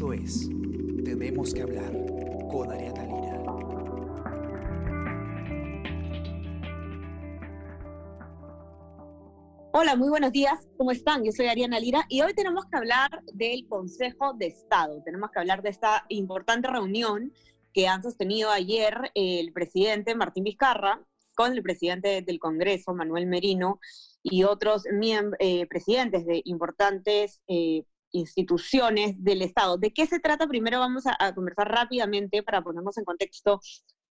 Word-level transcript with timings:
Esto 0.00 0.14
es 0.14 0.48
Tenemos 1.04 1.52
que 1.52 1.60
hablar 1.60 1.92
con 2.50 2.72
Ariana 2.72 3.04
Lira. 3.04 3.42
Hola, 9.72 9.96
muy 9.96 10.08
buenos 10.08 10.32
días. 10.32 10.66
¿Cómo 10.78 10.90
están? 10.90 11.22
Yo 11.22 11.32
soy 11.32 11.48
Ariana 11.48 11.78
Lira 11.78 12.06
y 12.08 12.22
hoy 12.22 12.32
tenemos 12.32 12.64
que 12.64 12.78
hablar 12.78 13.10
del 13.34 13.68
Consejo 13.68 14.32
de 14.32 14.46
Estado. 14.46 15.02
Tenemos 15.04 15.32
que 15.32 15.40
hablar 15.40 15.60
de 15.60 15.68
esta 15.68 16.06
importante 16.08 16.68
reunión 16.68 17.34
que 17.74 17.86
han 17.86 18.02
sostenido 18.02 18.50
ayer 18.50 19.12
el 19.14 19.52
presidente 19.52 20.14
Martín 20.14 20.44
Vizcarra 20.44 20.98
con 21.34 21.52
el 21.52 21.62
presidente 21.62 22.22
del 22.22 22.38
Congreso, 22.38 22.94
Manuel 22.94 23.26
Merino, 23.26 23.80
y 24.22 24.44
otros 24.44 24.84
eh, 24.86 25.66
presidentes 25.66 26.24
de 26.24 26.40
importantes 26.46 27.42
eh, 27.48 27.84
instituciones 28.12 29.22
del 29.22 29.42
Estado. 29.42 29.76
¿De 29.76 29.92
qué 29.92 30.06
se 30.06 30.20
trata? 30.20 30.46
Primero 30.46 30.78
vamos 30.78 31.04
a, 31.06 31.34
conversar 31.34 31.68
rápidamente 31.68 32.42
para 32.42 32.62
ponernos 32.62 32.96
en 32.98 33.04
contexto 33.04 33.60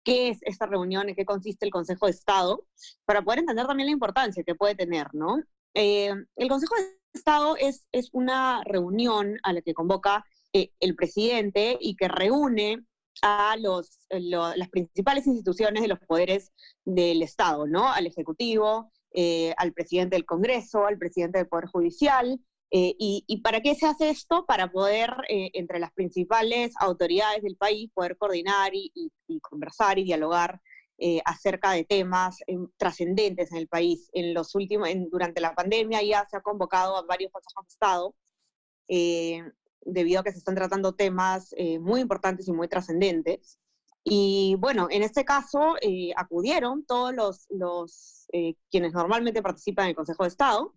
qué 0.03 0.29
es 0.29 0.39
esta 0.41 0.65
reunión, 0.65 1.09
en 1.09 1.15
qué 1.15 1.25
consiste 1.25 1.65
el 1.65 1.71
Consejo 1.71 2.07
de 2.07 2.11
Estado, 2.11 2.65
para 3.05 3.21
poder 3.21 3.39
entender 3.39 3.67
también 3.67 3.87
la 3.87 3.93
importancia 3.93 4.43
que 4.43 4.55
puede 4.55 4.75
tener, 4.75 5.07
¿no? 5.13 5.41
Eh, 5.73 6.13
el 6.35 6.49
Consejo 6.49 6.75
de 6.75 6.99
Estado 7.13 7.55
es, 7.57 7.87
es 7.91 8.09
una 8.11 8.63
reunión 8.65 9.37
a 9.43 9.53
la 9.53 9.61
que 9.61 9.73
convoca 9.73 10.25
eh, 10.51 10.71
el 10.79 10.95
presidente 10.95 11.77
y 11.79 11.95
que 11.95 12.07
reúne 12.07 12.83
a 13.21 13.55
los, 13.57 14.05
las 14.09 14.69
principales 14.69 15.27
instituciones 15.27 15.81
de 15.81 15.87
los 15.87 15.99
poderes 15.99 16.51
del 16.83 17.21
Estado, 17.21 17.67
¿no? 17.67 17.91
Al 17.91 18.07
Ejecutivo, 18.07 18.91
eh, 19.11 19.53
al 19.57 19.73
presidente 19.73 20.15
del 20.15 20.25
Congreso, 20.25 20.85
al 20.85 20.97
presidente 20.97 21.37
del 21.37 21.47
Poder 21.47 21.67
Judicial, 21.67 22.39
eh, 22.75 22.95
y, 22.97 23.41
para 23.43 23.61
qué 23.61 23.75
se 23.75 23.85
hace 23.85 24.09
esto? 24.09 24.47
Para 24.47 24.71
poder, 24.71 25.11
eh, 25.29 25.51
entre 25.53 25.77
las 25.79 25.93
principales 25.93 26.73
autoridades 26.79 27.43
del 27.43 27.55
país, 27.55 27.91
poder 27.93 28.17
coordinar 28.17 28.71
y, 28.73 28.91
conversar 29.41 29.99
y 29.99 30.03
dialogar 30.03 30.59
eh, 30.97 31.21
acerca 31.23 31.71
de 31.73 31.83
temas 31.83 32.39
trascendentes 32.77 33.51
en 33.51 33.59
el 33.59 33.67
país. 33.67 34.09
En 34.13 34.33
los 34.33 34.55
últimos, 34.55 34.89
durante 35.11 35.39
la 35.39 35.53
pandemia 35.53 36.01
ya 36.01 36.25
se 36.27 36.37
ha 36.37 36.41
convocado 36.41 36.97
a 36.97 37.03
varios 37.03 37.31
consejos 37.31 37.65
de 37.67 37.69
Estado, 37.69 38.15
debido 39.85 40.21
a 40.21 40.23
que 40.23 40.31
se 40.31 40.39
están 40.39 40.55
tratando 40.55 40.95
temas 40.95 41.53
muy 41.79 42.01
importantes 42.01 42.47
y 42.47 42.53
muy 42.53 42.67
trascendentes. 42.67 43.59
Y 44.03 44.55
bueno, 44.57 44.87
en 44.89 45.03
este 45.03 45.25
caso 45.25 45.75
acudieron 46.15 46.85
todos 46.85 47.13
los, 47.13 47.45
los 47.49 48.27
quienes 48.71 48.93
normalmente 48.93 49.43
participan 49.43 49.85
en 49.85 49.89
el 49.89 49.95
Consejo 49.95 50.23
de 50.23 50.29
Estado, 50.29 50.73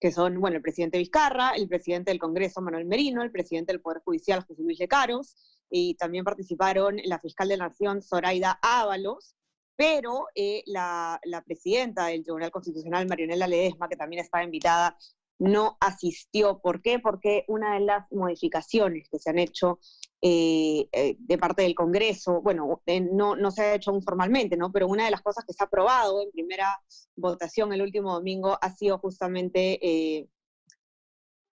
que 0.00 0.12
son, 0.12 0.40
bueno, 0.40 0.56
el 0.56 0.62
presidente 0.62 0.98
Vizcarra, 0.98 1.50
el 1.50 1.68
presidente 1.68 2.10
del 2.10 2.20
Congreso, 2.20 2.60
Manuel 2.60 2.84
Merino, 2.84 3.22
el 3.22 3.30
presidente 3.30 3.72
del 3.72 3.80
Poder 3.80 4.02
Judicial, 4.04 4.44
José 4.44 4.62
Luis 4.62 4.78
Lecaros, 4.78 5.36
y 5.70 5.94
también 5.94 6.24
participaron 6.24 6.98
la 7.04 7.18
fiscal 7.18 7.48
de 7.48 7.56
la 7.56 7.68
Nación, 7.68 8.02
Zoraida 8.02 8.58
Ábalos, 8.62 9.34
pero 9.76 10.26
eh, 10.34 10.62
la, 10.66 11.18
la, 11.24 11.42
presidenta 11.42 12.06
del 12.06 12.22
Tribunal 12.22 12.50
Constitucional, 12.50 13.08
Marianela 13.08 13.48
Ledesma, 13.48 13.88
que 13.88 13.96
también 13.96 14.22
estaba 14.22 14.44
invitada, 14.44 14.96
no 15.38 15.76
asistió. 15.80 16.60
¿Por 16.60 16.80
qué? 16.80 16.98
Porque 17.00 17.44
una 17.48 17.74
de 17.74 17.80
las 17.80 18.10
modificaciones 18.12 19.08
que 19.08 19.18
se 19.18 19.30
han 19.30 19.38
hecho 19.38 19.80
eh, 20.26 20.88
eh, 20.90 21.16
de 21.18 21.36
parte 21.36 21.60
del 21.60 21.74
Congreso, 21.74 22.40
bueno, 22.40 22.80
eh, 22.86 22.98
no, 22.98 23.36
no 23.36 23.50
se 23.50 23.60
ha 23.60 23.74
hecho 23.74 23.90
aún 23.90 24.00
formalmente, 24.02 24.56
¿no? 24.56 24.72
Pero 24.72 24.88
una 24.88 25.04
de 25.04 25.10
las 25.10 25.20
cosas 25.20 25.44
que 25.44 25.52
se 25.52 25.62
ha 25.62 25.66
aprobado 25.66 26.22
en 26.22 26.30
primera 26.30 26.80
votación 27.14 27.74
el 27.74 27.82
último 27.82 28.14
domingo 28.14 28.56
ha 28.58 28.74
sido 28.74 28.96
justamente 28.96 30.30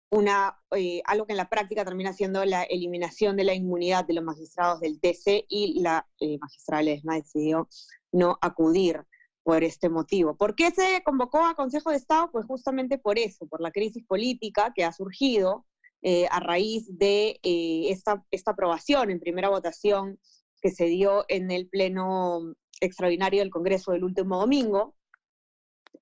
una, 0.08 0.58
algo 1.04 1.26
que 1.26 1.34
en 1.34 1.36
la 1.36 1.50
práctica 1.50 1.84
termina 1.84 2.14
siendo 2.14 2.42
la 2.46 2.62
eliminación 2.62 3.36
de 3.36 3.44
la 3.44 3.52
inmunidad 3.52 4.06
de 4.06 4.14
los 4.14 4.24
magistrados 4.24 4.80
del 4.80 4.98
TC 4.98 5.44
y 5.46 5.82
la 5.82 6.08
magistrada 6.40 6.84
Ledesma 6.84 7.16
decidió 7.16 7.68
no 8.12 8.38
acudir 8.40 9.04
por 9.42 9.62
este 9.62 9.90
motivo. 9.90 10.36
¿Por 10.36 10.54
qué 10.54 10.70
se 10.70 11.02
convocó 11.04 11.44
a 11.44 11.54
Consejo 11.54 11.90
de 11.90 11.96
Estado? 11.96 12.30
Pues 12.32 12.46
justamente 12.46 12.96
por 12.96 13.18
eso, 13.18 13.46
por 13.46 13.60
la 13.60 13.72
crisis 13.72 14.06
política 14.06 14.72
que 14.74 14.84
ha 14.84 14.92
surgido 14.92 15.66
eh, 16.06 16.26
a 16.30 16.38
raíz 16.38 16.86
de 16.98 17.40
eh, 17.42 17.86
esta, 17.88 18.22
esta 18.30 18.50
aprobación 18.50 19.10
en 19.10 19.20
primera 19.20 19.48
votación 19.48 20.20
que 20.60 20.70
se 20.70 20.84
dio 20.84 21.24
en 21.28 21.50
el 21.50 21.66
Pleno 21.66 22.54
Extraordinario 22.78 23.40
del 23.40 23.48
Congreso 23.48 23.92
del 23.92 24.04
último 24.04 24.38
domingo, 24.38 24.94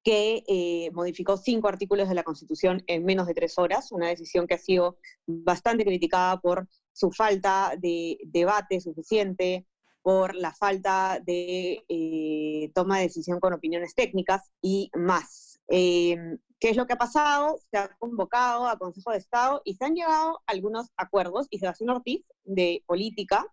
que 0.02 0.42
eh, 0.48 0.90
modificó 0.90 1.36
cinco 1.36 1.68
artículos 1.68 2.08
de 2.08 2.16
la 2.16 2.24
Constitución 2.24 2.82
en 2.88 3.04
menos 3.04 3.28
de 3.28 3.34
tres 3.34 3.56
horas, 3.58 3.92
una 3.92 4.08
decisión 4.08 4.48
que 4.48 4.54
ha 4.54 4.58
sido 4.58 4.98
bastante 5.24 5.84
criticada 5.84 6.40
por 6.40 6.68
su 6.92 7.12
falta 7.12 7.76
de 7.78 8.18
debate 8.24 8.80
suficiente, 8.80 9.66
por 10.02 10.34
la 10.34 10.52
falta 10.52 11.20
de 11.24 12.72
toma 12.74 12.96
de 12.96 13.04
decisión 13.04 13.38
con 13.38 13.52
opiniones 13.52 13.94
técnicas 13.94 14.50
y 14.60 14.90
más. 14.96 15.60
¿Qué 16.62 16.70
es 16.70 16.76
lo 16.76 16.86
que 16.86 16.92
ha 16.92 16.96
pasado? 16.96 17.58
Se 17.72 17.76
ha 17.76 17.88
convocado 17.98 18.68
a 18.68 18.78
Consejo 18.78 19.10
de 19.10 19.18
Estado 19.18 19.62
y 19.64 19.74
se 19.74 19.84
han 19.84 19.96
llegado 19.96 20.42
algunos 20.46 20.92
acuerdos 20.96 21.48
y 21.50 21.58
Sebastián 21.58 21.90
Ortiz, 21.90 22.24
de 22.44 22.84
Política, 22.86 23.44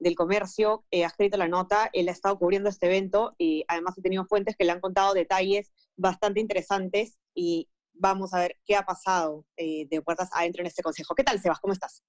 del 0.00 0.16
Comercio, 0.16 0.84
eh, 0.90 1.04
ha 1.04 1.06
escrito 1.06 1.36
la 1.36 1.46
nota, 1.46 1.88
él 1.92 2.08
ha 2.08 2.10
estado 2.10 2.36
cubriendo 2.40 2.68
este 2.68 2.86
evento 2.86 3.36
y 3.38 3.64
además 3.68 3.94
ha 3.96 4.02
tenido 4.02 4.26
fuentes 4.26 4.56
que 4.58 4.64
le 4.64 4.72
han 4.72 4.80
contado 4.80 5.14
detalles 5.14 5.70
bastante 5.96 6.40
interesantes 6.40 7.16
y 7.36 7.68
vamos 7.92 8.34
a 8.34 8.40
ver 8.40 8.56
qué 8.66 8.74
ha 8.74 8.82
pasado 8.82 9.44
de 9.56 10.02
puertas 10.04 10.28
adentro 10.32 10.62
en 10.62 10.66
este 10.66 10.82
consejo. 10.82 11.14
¿Qué 11.14 11.22
tal, 11.22 11.40
Sebas? 11.40 11.60
¿Cómo 11.60 11.72
estás? 11.72 12.02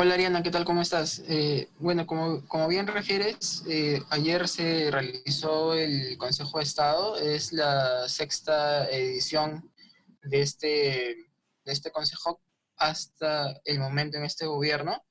Hola 0.00 0.14
Ariana, 0.14 0.44
¿qué 0.44 0.52
tal? 0.52 0.64
¿Cómo 0.64 0.82
estás? 0.82 1.22
Eh, 1.26 1.70
bueno, 1.80 2.06
como, 2.06 2.46
como, 2.46 2.68
bien 2.68 2.86
refieres, 2.86 3.64
eh, 3.66 4.00
ayer 4.10 4.46
se 4.46 4.92
realizó 4.92 5.74
el 5.74 6.16
Consejo 6.18 6.58
de 6.58 6.64
Estado, 6.64 7.16
es 7.16 7.52
la 7.52 8.08
sexta 8.08 8.88
edición 8.90 9.68
de 10.22 10.42
este, 10.42 10.68
de 11.64 11.72
este 11.72 11.90
Consejo 11.90 12.40
hasta 12.76 13.60
el 13.64 13.78
momento 13.78 14.18
en 14.18 14.24
este 14.24 14.46
gobierno. 14.46 15.04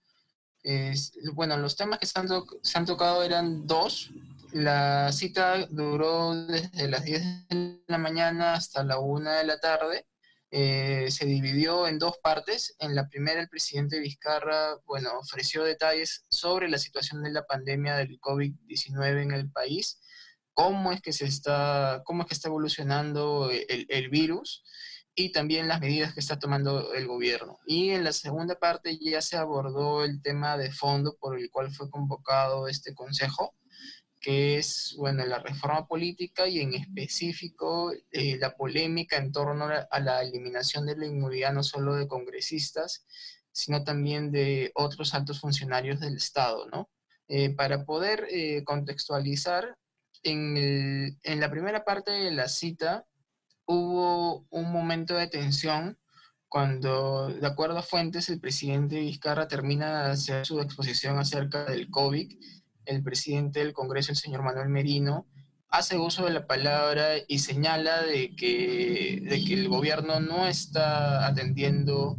bueno, 1.34 1.57
los 1.57 1.75
temas 1.75 2.00
que 2.00 2.07
se 2.07 2.19
han, 2.19 2.85
tocado 2.85 3.23
eran 3.23 3.68
dos. 3.68 4.12
La 4.51 5.12
cita 5.12 5.66
duró 5.68 6.34
desde 6.34 6.88
las 6.88 7.03
10 7.03 7.47
de 7.50 7.84
la 7.88 7.97
mañana 7.97 8.53
hasta 8.53 8.84
la 8.84 9.00
1 9.00 9.29
de 9.31 9.44
la 9.44 9.59
tarde 9.59 10.06
eh, 10.50 11.07
se 11.12 11.25
dividió 11.25 11.88
en 11.88 12.00
dos 12.00 12.18
partes. 12.19 12.75
En 12.79 12.95
la 12.95 13.07
primera, 13.09 13.41
el 13.41 13.50
presidente 13.50 14.00
Vizcarra, 14.00 14.78
bueno, 14.85 15.19
ofreció 15.19 15.63
detalles 15.63 16.25
sobre 16.29 16.69
la 16.69 16.78
situación 16.78 17.22
de 17.24 17.31
la 17.31 17.45
pandemia 17.45 17.95
del 17.97 18.19
COVID-19 18.19 19.24
en 19.24 19.31
el 19.31 19.51
país, 19.51 20.00
cómo 20.53 20.91
es 20.91 21.01
que 21.01 21.12
se 21.12 21.25
está, 21.25 22.01
cómo 22.06 22.24
es 22.24 22.29
que 22.29 22.34
está 22.35 22.47
evolucionando 22.47 23.51
el, 23.51 24.09
virus 24.09 24.63
y 25.19 25.31
también 25.31 25.67
las 25.67 25.81
medidas 25.81 26.13
que 26.13 26.19
está 26.19 26.38
tomando 26.38 26.94
el 26.94 27.07
gobierno. 27.07 27.57
Y 27.66 27.89
en 27.89 28.03
la 28.03 28.13
segunda 28.13 28.53
parte 28.53 29.00
ya 29.00 29.19
se 29.19 29.35
abordó 29.35 30.03
el 30.03 30.22
tema 30.22 30.57
de 30.57 30.72
fondo 30.72 31.17
por 31.19 31.39
el 31.39 31.50
cual 31.50 31.72
fue 31.72 31.89
convocado 31.89 32.67
este 32.67 32.94
consejo, 32.94 33.56
que 34.22 34.59
es, 34.59 34.94
bueno, 34.95 35.25
la 35.25 35.39
reforma 35.39 35.88
política 35.88 36.47
y 36.47 36.59
en 36.59 36.75
específico 36.75 37.91
eh, 38.11 38.38
la 38.38 38.56
polémica 38.56 39.17
en 39.17 39.31
torno 39.31 39.67
a 39.89 40.00
la 40.00 40.22
eliminación 40.22 40.85
de 40.85 40.95
la 40.95 41.07
inmunidad 41.07 41.51
no 41.51 41.63
solo 41.63 41.95
de 41.95 42.07
congresistas, 42.07 43.03
sino 43.51 43.83
también 43.83 44.31
de 44.31 44.72
otros 44.75 45.16
altos 45.16 45.39
funcionarios 45.39 46.00
del 46.00 46.17
Estado, 46.17 46.67
¿no? 46.67 46.91
Eh, 47.27 47.56
para 47.56 47.85
poder 47.85 48.27
eh, 48.30 48.63
contextualizar, 48.63 49.75
en, 50.24 51.18
en 51.24 51.39
la 51.39 51.50
primera 51.50 51.83
parte 51.86 52.12
de 52.12 52.31
la 52.31 52.50
cita 52.50 53.06
hubo 53.67 54.47
un 54.49 54.71
momento 54.71 55.15
de 55.15 55.27
tensión 55.27 55.99
cuando, 56.49 57.27
de 57.27 57.45
acuerdo 57.45 57.77
a 57.77 57.83
fuentes, 57.83 58.29
el 58.29 58.39
presidente 58.39 58.99
Vizcarra 58.99 59.47
termina 59.47 60.05
de 60.05 60.11
hacer 60.11 60.45
su 60.45 60.59
exposición 60.61 61.19
acerca 61.19 61.65
del 61.65 61.89
COVID. 61.89 62.33
El 62.85 63.03
presidente 63.03 63.59
del 63.59 63.73
Congreso, 63.73 64.11
el 64.11 64.17
señor 64.17 64.43
Manuel 64.43 64.69
Merino, 64.69 65.27
hace 65.69 65.97
uso 65.97 66.25
de 66.25 66.31
la 66.31 66.47
palabra 66.47 67.15
y 67.27 67.39
señala 67.39 68.01
de 68.01 68.33
que, 68.35 69.21
de 69.21 69.43
que 69.43 69.53
el 69.53 69.67
gobierno 69.67 70.21
no 70.21 70.47
está 70.47 71.27
atendiendo 71.27 72.17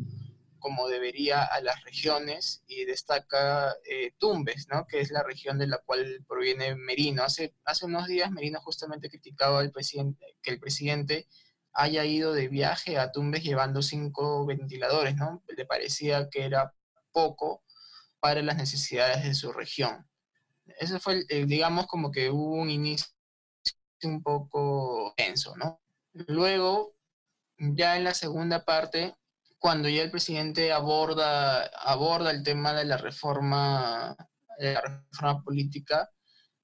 como 0.58 0.88
debería 0.88 1.42
a 1.42 1.60
las 1.60 1.82
regiones 1.84 2.62
y 2.66 2.84
destaca 2.84 3.74
eh, 3.84 4.12
Tumbes, 4.18 4.68
¿no? 4.68 4.86
que 4.86 5.00
es 5.00 5.10
la 5.10 5.22
región 5.22 5.58
de 5.58 5.66
la 5.66 5.78
cual 5.78 6.24
proviene 6.28 6.74
Merino. 6.74 7.22
Hace, 7.22 7.54
hace 7.64 7.86
unos 7.86 8.06
días 8.06 8.30
Merino 8.30 8.60
justamente 8.60 9.08
criticaba 9.08 9.60
al 9.60 9.70
presidente, 9.70 10.36
que 10.42 10.50
el 10.50 10.60
presidente 10.60 11.26
haya 11.72 12.04
ido 12.04 12.32
de 12.32 12.48
viaje 12.48 12.98
a 12.98 13.12
Tumbes 13.12 13.42
llevando 13.42 13.82
cinco 13.82 14.44
ventiladores, 14.46 15.16
¿no? 15.16 15.42
Le 15.48 15.64
parecía 15.64 16.28
que 16.28 16.44
era 16.44 16.74
poco 17.12 17.62
para 18.20 18.42
las 18.42 18.56
necesidades 18.56 19.24
de 19.24 19.34
su 19.34 19.52
región. 19.52 20.06
Eso 20.80 20.98
fue, 21.00 21.24
digamos, 21.46 21.86
como 21.86 22.10
que 22.10 22.30
hubo 22.30 22.56
un 22.56 22.70
inicio 22.70 23.06
un 24.02 24.22
poco 24.22 25.14
tenso, 25.16 25.56
¿no? 25.56 25.80
Luego, 26.12 26.94
ya 27.58 27.96
en 27.96 28.04
la 28.04 28.14
segunda 28.14 28.64
parte, 28.64 29.14
cuando 29.58 29.88
ya 29.88 30.02
el 30.02 30.10
presidente 30.10 30.72
aborda, 30.72 31.64
aborda 31.82 32.30
el 32.30 32.42
tema 32.42 32.72
de 32.72 32.84
la 32.84 32.96
reforma, 32.96 34.16
de 34.58 34.74
la 34.74 34.80
reforma 34.80 35.42
política, 35.42 36.10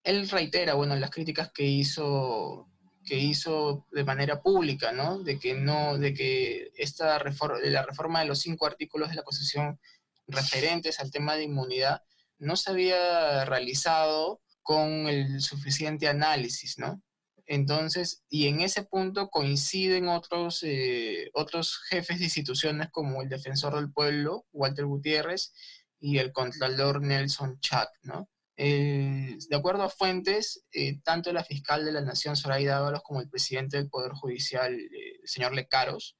él 0.02 0.28
reitera, 0.28 0.74
bueno, 0.74 0.94
las 0.96 1.10
críticas 1.10 1.50
que 1.52 1.64
hizo 1.64 2.68
que 3.04 3.18
hizo 3.18 3.86
de 3.92 4.04
manera 4.04 4.40
pública, 4.40 4.92
¿no? 4.92 5.18
De 5.18 5.38
que 5.38 5.54
no, 5.54 5.98
de 5.98 6.14
que 6.14 6.72
esta 6.76 7.18
reforma, 7.18 7.58
la 7.62 7.82
reforma 7.82 8.20
de 8.20 8.26
los 8.26 8.40
cinco 8.40 8.66
artículos 8.66 9.10
de 9.10 9.16
la 9.16 9.22
Constitución 9.22 9.78
referentes 10.26 11.00
al 11.00 11.10
tema 11.10 11.36
de 11.36 11.44
inmunidad 11.44 12.02
no 12.38 12.56
se 12.56 12.70
había 12.70 13.44
realizado 13.44 14.40
con 14.62 15.06
el 15.08 15.40
suficiente 15.40 16.08
análisis, 16.08 16.78
¿no? 16.78 17.02
Entonces, 17.46 18.24
y 18.30 18.46
en 18.46 18.60
ese 18.60 18.84
punto 18.84 19.28
coinciden 19.28 20.08
otros, 20.08 20.62
eh, 20.62 21.30
otros 21.34 21.78
jefes 21.90 22.18
de 22.18 22.24
instituciones 22.24 22.88
como 22.90 23.22
el 23.22 23.28
defensor 23.28 23.74
del 23.74 23.92
pueblo, 23.92 24.46
Walter 24.52 24.86
Gutiérrez, 24.86 25.52
y 26.00 26.18
el 26.18 26.32
contralor 26.32 27.02
Nelson 27.02 27.60
Chat, 27.60 27.88
¿no? 28.02 28.28
Eh, 28.56 29.36
de 29.48 29.56
acuerdo 29.56 29.82
a 29.82 29.90
fuentes, 29.90 30.64
eh, 30.72 31.00
tanto 31.02 31.32
la 31.32 31.44
fiscal 31.44 31.84
de 31.84 31.92
la 31.92 32.00
Nación, 32.00 32.36
Zoraida 32.36 32.78
Ábalos, 32.78 33.02
como 33.02 33.20
el 33.20 33.28
presidente 33.28 33.76
del 33.76 33.90
Poder 33.90 34.12
Judicial, 34.12 34.72
el 34.74 35.28
señor 35.28 35.54
Lecaros, 35.54 36.16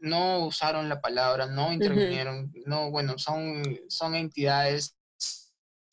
no 0.00 0.44
usaron 0.44 0.88
la 0.88 1.00
palabra, 1.00 1.46
no 1.46 1.72
intervinieron, 1.72 2.52
no, 2.66 2.90
bueno, 2.90 3.16
son, 3.16 3.62
son 3.88 4.16
entidades 4.16 4.96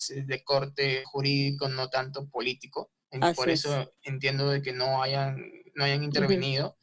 de 0.10 0.44
corte 0.44 1.04
jurídico, 1.06 1.70
no 1.70 1.90
tanto 1.90 2.28
político 2.28 2.92
por 3.36 3.50
eso 3.50 3.92
entiendo 4.04 4.50
de 4.50 4.62
que 4.62 4.74
no 4.74 5.02
hayan, 5.02 5.38
no 5.76 5.84
hayan 5.84 6.04
intervenido. 6.04 6.78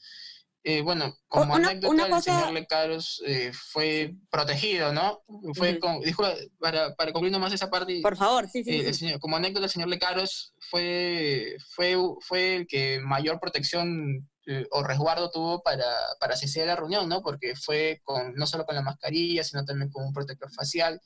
Eh, 0.65 0.83
bueno, 0.83 1.17
como 1.29 1.55
anécdota, 1.55 2.07
el 2.07 2.23
señor 2.23 2.53
Lecaros 2.53 3.23
eh, 3.25 3.53
fue 3.55 4.15
protegido, 4.29 4.93
¿no? 4.93 5.23
Fue 5.55 5.79
para, 6.59 6.95
para 6.95 7.13
concluir 7.13 7.33
nomás 7.33 7.53
esa 7.53 7.71
parte. 7.71 8.01
Por 8.03 8.17
favor, 8.17 8.49
sí, 8.49 8.65
sí. 8.65 9.07
Eh, 9.07 9.19
como 9.19 9.37
anécdota, 9.37 9.65
el 9.65 9.71
señor 9.71 9.89
Lecaros 9.89 10.53
fue, 10.59 11.57
fue, 11.71 11.97
fue 12.21 12.57
el 12.57 12.67
que 12.67 13.01
mayor 13.01 13.41
protección 13.41 14.29
o 14.71 14.83
resguardo 14.83 15.31
tuvo 15.31 15.63
para, 15.63 15.85
para 16.21 16.33
asistir 16.35 16.63
a 16.63 16.67
la 16.67 16.77
reunión, 16.77 17.09
¿no? 17.09 17.23
Porque 17.23 17.55
fue 17.55 18.01
con, 18.03 18.35
no 18.35 18.47
solo 18.47 18.65
con 18.65 18.75
la 18.75 18.83
mascarilla, 18.83 19.45
sino 19.45 19.65
también 19.65 19.91
con 19.91 20.07
un 20.07 20.13
protector 20.13 20.51
facial 20.53 21.01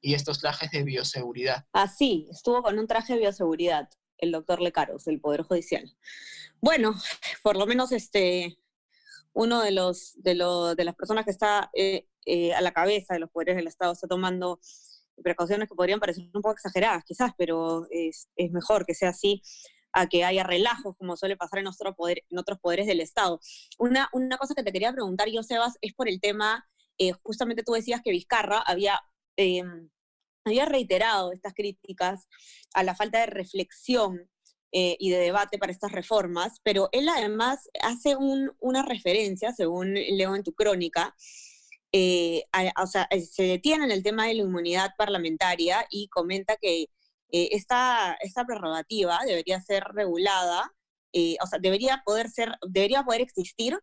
y 0.00 0.14
estos 0.14 0.38
trajes 0.38 0.70
de 0.70 0.84
bioseguridad. 0.84 1.64
Ah, 1.72 1.86
sí, 1.86 2.28
estuvo 2.30 2.62
con 2.62 2.78
un 2.78 2.86
traje 2.86 3.14
de 3.14 3.20
bioseguridad 3.20 3.88
el 4.18 4.32
doctor 4.32 4.60
Lecaros, 4.60 5.04
del 5.04 5.20
Poder 5.20 5.42
Judicial. 5.42 5.96
Bueno, 6.60 6.94
por 7.42 7.56
lo 7.56 7.66
menos 7.66 7.92
este, 7.92 8.58
uno 9.32 9.62
de, 9.62 9.70
los, 9.70 10.14
de, 10.16 10.34
de 10.76 10.84
las 10.84 10.94
personas 10.96 11.24
que 11.24 11.30
está 11.30 11.70
eh, 11.74 12.06
eh, 12.26 12.52
a 12.54 12.60
la 12.60 12.72
cabeza 12.72 13.14
de 13.14 13.20
los 13.20 13.30
poderes 13.30 13.56
del 13.56 13.68
Estado 13.68 13.92
está 13.92 14.06
tomando 14.06 14.60
precauciones 15.22 15.68
que 15.68 15.74
podrían 15.74 16.00
parecer 16.00 16.24
un 16.24 16.42
poco 16.42 16.52
exageradas, 16.52 17.04
quizás, 17.04 17.32
pero 17.38 17.86
es, 17.90 18.28
mejor 18.50 18.84
que 18.84 18.94
sea 18.94 19.10
así 19.10 19.42
a 19.92 20.06
que 20.06 20.24
haya 20.24 20.44
relajos, 20.44 20.96
como 20.96 21.16
suele 21.16 21.36
pasar 21.36 21.60
en, 21.60 21.64
nuestro 21.64 21.94
poder, 21.94 22.24
en 22.28 22.38
otros 22.38 22.58
poderes 22.60 22.86
del 22.86 23.00
Estado. 23.00 23.40
Una, 23.78 24.08
una 24.12 24.36
cosa 24.36 24.54
que 24.54 24.62
te 24.62 24.72
quería 24.72 24.92
preguntar 24.92 25.28
yo, 25.28 25.42
Sebas, 25.42 25.74
es 25.80 25.94
por 25.94 26.08
el 26.08 26.20
tema, 26.20 26.68
eh, 26.98 27.12
justamente 27.22 27.62
tú 27.62 27.72
decías 27.72 28.00
que 28.04 28.10
Vizcarra 28.10 28.58
había 28.60 29.00
em, 29.36 29.88
había 30.48 30.66
reiterado 30.66 31.32
estas 31.32 31.54
críticas 31.54 32.28
a 32.74 32.82
la 32.82 32.94
falta 32.94 33.20
de 33.20 33.26
reflexión 33.26 34.28
eh, 34.72 34.96
y 35.00 35.10
de 35.10 35.18
debate 35.18 35.58
para 35.58 35.72
estas 35.72 35.92
reformas, 35.92 36.60
pero 36.62 36.90
él 36.92 37.08
además 37.08 37.70
hace 37.80 38.16
una 38.60 38.82
referencia, 38.82 39.52
según 39.52 39.94
leo 39.94 40.36
en 40.36 40.42
tu 40.42 40.52
crónica, 40.52 41.16
eh, 41.92 42.44
o 42.82 42.86
sea, 42.86 43.06
eh, 43.10 43.22
se 43.22 43.44
detiene 43.44 43.86
en 43.86 43.92
el 43.92 44.02
tema 44.02 44.26
de 44.26 44.34
la 44.34 44.42
inmunidad 44.42 44.90
parlamentaria 44.98 45.86
y 45.88 46.08
comenta 46.08 46.56
que 46.56 46.86
esta, 47.30 48.16
esta 48.20 48.44
prerrogativa 48.44 49.20
debería 49.26 49.60
ser 49.60 49.84
regulada, 49.94 50.70
o 51.42 51.46
sea, 51.46 51.58
debería 51.58 52.02
poder 52.04 52.30
ser, 52.30 52.52
debería 52.68 53.04
poder 53.04 53.22
existir 53.22 53.78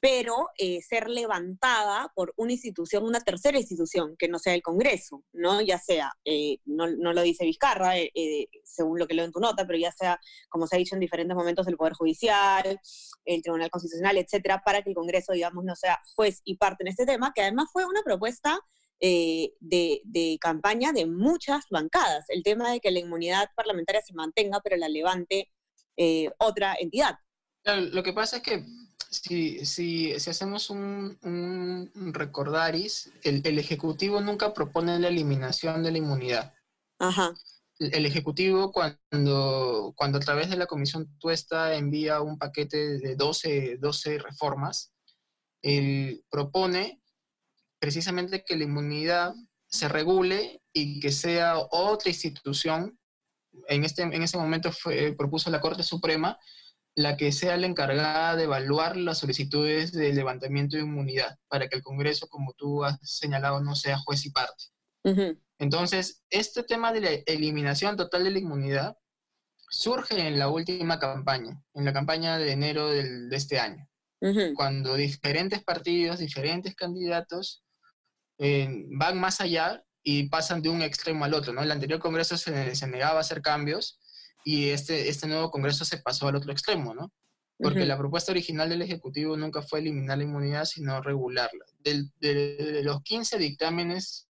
pero 0.00 0.48
eh, 0.56 0.80
ser 0.80 1.08
levantada 1.08 2.12
por 2.14 2.32
una 2.36 2.52
institución, 2.52 3.04
una 3.04 3.20
tercera 3.20 3.58
institución, 3.58 4.14
que 4.16 4.28
no 4.28 4.38
sea 4.38 4.54
el 4.54 4.62
Congreso, 4.62 5.24
¿no? 5.32 5.60
Ya 5.60 5.78
sea, 5.78 6.12
eh, 6.24 6.58
no, 6.66 6.86
lo 6.86 7.22
dice 7.22 7.44
Vizcarra, 7.44 7.98
eh, 7.98 8.48
según 8.62 8.98
lo 8.98 9.08
que 9.08 9.14
leo 9.14 9.24
en 9.24 9.32
tu 9.32 9.40
nota, 9.40 9.66
pero 9.66 9.78
ya 9.78 9.90
sea, 9.90 10.20
como 10.48 10.66
se 10.66 10.76
ha 10.76 10.78
dicho 10.78 10.94
en 10.94 11.00
diferentes 11.00 11.36
momentos, 11.36 11.66
el 11.66 11.76
Poder 11.76 11.94
Judicial, 11.94 12.80
el 13.24 13.42
Tribunal 13.42 13.70
Constitucional, 13.70 14.18
etcétera, 14.18 14.62
para 14.64 14.82
que 14.82 14.90
el 14.90 14.94
Congreso, 14.94 15.32
digamos, 15.32 15.64
no 15.64 15.74
sea 15.74 15.98
juez 16.14 16.42
y 16.44 16.56
parte 16.56 16.84
en 16.84 16.88
este 16.88 17.04
tema, 17.04 17.32
que 17.34 17.42
además 17.42 17.68
fue 17.72 17.84
una 17.84 18.02
propuesta 18.02 18.58
de, 19.00 19.52
de 19.60 20.38
campaña 20.40 20.92
de 20.92 21.06
muchas 21.06 21.64
bancadas, 21.70 22.24
el 22.28 22.42
tema 22.42 22.72
de 22.72 22.80
que 22.80 22.90
la 22.90 22.98
inmunidad 22.98 23.48
parlamentaria 23.54 24.02
se 24.02 24.12
mantenga, 24.12 24.60
pero 24.60 24.76
la 24.76 24.88
levante 24.88 25.52
otra 26.38 26.76
entidad. 26.78 27.16
Lo 27.64 28.02
que 28.02 28.12
pasa 28.12 28.38
es 28.38 28.42
que 28.42 28.64
si, 29.10 29.64
si, 29.64 30.18
si 30.18 30.30
hacemos 30.30 30.70
un, 30.70 31.18
un 31.22 32.12
recordaris, 32.12 33.10
el, 33.22 33.40
el, 33.44 33.58
Ejecutivo 33.58 34.20
nunca 34.20 34.52
propone 34.52 34.98
la 34.98 35.08
eliminación 35.08 35.82
de 35.82 35.92
la 35.92 35.98
inmunidad. 35.98 36.54
Ajá. 36.98 37.32
El, 37.78 38.04
Ejecutivo, 38.04 38.72
cuando, 38.72 39.94
cuando 39.96 40.18
a 40.18 40.20
través 40.20 40.50
de 40.50 40.56
la 40.56 40.66
Comisión 40.66 41.08
Tuesta 41.18 41.74
envía 41.74 42.20
un 42.20 42.38
paquete 42.38 42.98
de 42.98 43.16
12, 43.16 43.78
12 43.80 44.18
reformas, 44.18 44.92
él 45.62 46.24
propone 46.30 47.00
precisamente 47.78 48.44
que 48.44 48.56
la 48.56 48.64
inmunidad 48.64 49.34
se 49.68 49.88
regule 49.88 50.60
y 50.72 51.00
que 51.00 51.12
sea 51.12 51.58
otra 51.70 52.10
institución. 52.10 52.98
En, 53.68 53.84
este, 53.84 54.02
en 54.02 54.22
ese 54.22 54.36
momento 54.36 54.70
fue, 54.72 55.14
propuso 55.16 55.50
la 55.50 55.60
Corte 55.60 55.82
Suprema 55.82 56.38
la 56.98 57.16
que 57.16 57.30
sea 57.30 57.56
la 57.56 57.68
encargada 57.68 58.34
de 58.34 58.42
evaluar 58.42 58.96
las 58.96 59.18
solicitudes 59.18 59.92
de 59.92 60.12
levantamiento 60.12 60.76
de 60.76 60.82
inmunidad, 60.82 61.38
para 61.46 61.68
que 61.68 61.76
el 61.76 61.82
Congreso, 61.82 62.26
como 62.26 62.54
tú 62.54 62.82
has 62.84 62.98
señalado, 63.02 63.60
no 63.60 63.76
sea 63.76 63.98
juez 63.98 64.26
y 64.26 64.30
parte. 64.32 64.64
Entonces, 65.60 66.24
este 66.28 66.64
tema 66.64 66.92
de 66.92 67.00
la 67.00 67.10
eliminación 67.26 67.96
total 67.96 68.24
de 68.24 68.32
la 68.32 68.40
inmunidad 68.40 68.96
surge 69.70 70.26
en 70.26 70.40
la 70.40 70.48
última 70.48 70.98
campaña, 70.98 71.62
en 71.74 71.84
la 71.84 71.92
campaña 71.92 72.36
de 72.36 72.50
enero 72.50 72.88
de 72.88 73.28
este 73.30 73.60
año, 73.60 73.88
cuando 74.56 74.96
diferentes 74.96 75.62
partidos, 75.62 76.18
diferentes 76.18 76.74
candidatos 76.74 77.62
eh, 78.38 78.86
van 78.90 79.20
más 79.20 79.40
allá 79.40 79.84
y 80.02 80.28
pasan 80.28 80.62
de 80.62 80.68
un 80.68 80.82
extremo 80.82 81.24
al 81.24 81.34
otro. 81.34 81.52
¿no? 81.52 81.62
El 81.62 81.70
anterior 81.70 82.00
Congreso 82.00 82.36
se, 82.36 82.74
se 82.74 82.86
negaba 82.88 83.18
a 83.18 83.20
hacer 83.20 83.40
cambios 83.40 84.00
y 84.44 84.68
este, 84.68 85.08
este 85.08 85.26
nuevo 85.26 85.50
Congreso 85.50 85.84
se 85.84 85.98
pasó 85.98 86.28
al 86.28 86.36
otro 86.36 86.52
extremo, 86.52 86.94
¿no? 86.94 87.12
Porque 87.60 87.84
la 87.84 87.98
propuesta 87.98 88.30
original 88.30 88.68
del 88.68 88.82
Ejecutivo 88.82 89.36
nunca 89.36 89.62
fue 89.62 89.80
eliminar 89.80 90.18
la 90.18 90.24
inmunidad, 90.24 90.64
sino 90.64 91.02
regularla. 91.02 91.64
de, 91.80 92.82
los 92.84 93.02
15 93.02 93.36
dictámenes 93.36 94.28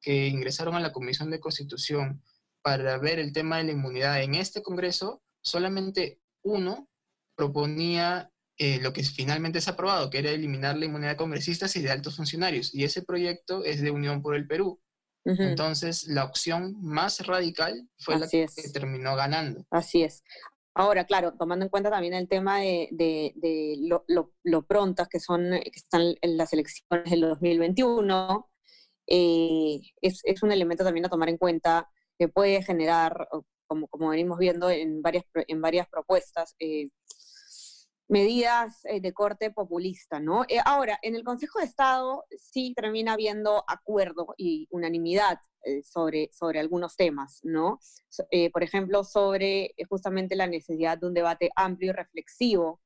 que 0.00 0.28
ingresaron 0.28 0.76
a 0.76 0.80
la 0.80 0.92
Comisión 0.92 1.30
de 1.30 1.40
Constitución 1.40 2.22
para 2.62 2.98
ver 2.98 3.18
el 3.18 3.32
tema 3.32 3.58
de 3.58 3.64
la 3.64 3.72
inmunidad 3.72 4.22
en 4.22 4.36
este 4.36 4.62
Congreso, 4.62 5.22
solamente 5.40 6.20
uno 6.42 6.88
proponía 7.34 8.30
eh, 8.58 8.78
lo 8.80 8.92
que 8.92 9.02
finalmente 9.02 9.58
es 9.58 9.66
aprobado, 9.66 10.08
que 10.08 10.18
era 10.18 10.30
eliminar 10.30 10.76
la 10.76 10.84
inmunidad 10.84 11.10
de 11.10 11.16
congresistas 11.16 11.74
y 11.74 11.82
de 11.82 11.90
altos 11.90 12.16
funcionarios. 12.16 12.72
Y 12.72 12.84
ese 12.84 13.02
proyecto 13.02 13.64
es 13.64 13.80
de 13.80 13.90
Unión 13.90 14.22
por 14.22 14.36
el 14.36 14.46
Perú. 14.46 14.80
Entonces, 15.24 16.08
la 16.08 16.24
opción 16.24 16.76
más 16.82 17.24
radical 17.26 17.88
fue 17.98 18.18
la 18.18 18.28
que 18.28 18.46
terminó 18.72 19.14
ganando. 19.14 19.64
Así 19.70 20.02
es. 20.02 20.24
Ahora, 20.74 21.04
claro, 21.04 21.34
tomando 21.34 21.64
en 21.64 21.68
cuenta 21.68 21.90
también 21.90 22.14
el 22.14 22.28
tema 22.28 22.60
de, 22.60 23.76
lo, 23.78 24.66
prontas 24.66 25.08
que 25.08 25.20
son 25.20 25.50
que 25.62 25.70
están 25.74 26.14
en 26.20 26.36
las 26.36 26.52
elecciones 26.52 27.10
del 27.10 27.20
2021, 27.20 28.50
eh, 29.06 29.80
es, 30.00 30.42
un 30.42 30.50
elemento 30.50 30.84
también 30.84 31.04
a 31.06 31.10
tomar 31.10 31.28
en 31.28 31.36
cuenta 31.36 31.90
que 32.18 32.28
puede 32.28 32.62
generar, 32.62 33.28
como, 33.66 33.86
como 33.88 34.08
venimos 34.08 34.38
viendo 34.38 34.70
en 34.70 35.02
varias, 35.02 35.24
en 35.34 35.60
varias 35.60 35.88
propuestas, 35.88 36.54
eh, 36.58 36.88
medidas 38.12 38.84
eh, 38.84 39.00
de 39.00 39.14
corte 39.14 39.50
populista, 39.50 40.20
¿no? 40.20 40.44
Eh, 40.46 40.58
ahora, 40.66 40.98
en 41.00 41.16
el 41.16 41.24
Consejo 41.24 41.60
de 41.60 41.64
Estado 41.64 42.24
sí 42.36 42.74
termina 42.76 43.14
habiendo 43.14 43.64
acuerdo 43.66 44.34
y 44.36 44.68
unanimidad 44.70 45.38
eh, 45.64 45.82
sobre, 45.82 46.28
sobre 46.30 46.60
algunos 46.60 46.94
temas, 46.94 47.40
¿no? 47.42 47.80
por 48.52 48.62
ejemplo, 48.62 49.04
sobre 49.04 49.74
justamente 49.88 50.36
la 50.36 50.46
necesidad 50.46 50.98
de 50.98 51.06
un 51.06 51.14
debate 51.14 51.50
amplio 51.56 51.90
y 51.90 51.92
reflexivo 51.92 52.80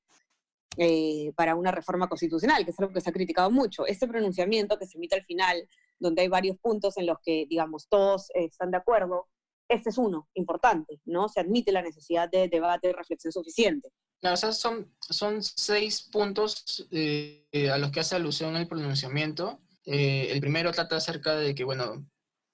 para 1.35 1.57
una 1.57 1.73
reforma 1.73 2.09
constitucional, 2.09 2.65
que 2.65 2.71
es 2.71 2.79
algo 2.79 2.93
que 2.93 3.01
se 3.01 3.11
ha 3.11 3.13
criticado 3.13 3.51
mucho. 3.51 3.87
Este 3.87 4.07
pronunciamiento 4.07 4.79
que 4.79 4.87
se 4.87 4.99
emite 4.99 5.17
al 5.17 5.25
final, 5.25 5.69
donde 5.99 6.23
hay 6.23 6.29
varios 6.29 6.59
puntos 6.59 6.97
en 6.99 7.07
los 7.07 7.19
que, 7.21 7.47
digamos, 7.49 7.89
todos 7.89 8.29
están 8.35 8.71
de 8.71 8.77
acuerdo, 8.77 9.27
este 9.69 9.91
es 9.91 9.99
uno 9.99 10.29
importante, 10.35 11.01
¿no? 11.05 11.29
Se 11.29 11.41
admite 11.41 11.73
la 11.73 11.83
necesidad 11.83 12.29
de 12.31 12.49
debate 12.49 12.91
y 12.91 12.93
reflexión 12.93 13.33
suficiente. 13.33 13.91
Claro, 14.21 14.35
o 14.35 14.37
sea, 14.37 14.53
son, 14.53 14.95
son 15.01 15.43
seis 15.43 16.09
puntos 16.11 16.87
eh, 16.91 17.71
a 17.71 17.79
los 17.79 17.91
que 17.91 18.01
hace 18.01 18.17
alusión 18.17 18.57
el 18.57 18.69
pronunciamiento. 18.69 19.61
Eh, 19.85 20.29
el 20.33 20.41
primero 20.41 20.73
trata 20.73 20.97
acerca 20.97 21.37
de 21.37 21.55
que, 21.55 21.65
bueno, 21.65 22.07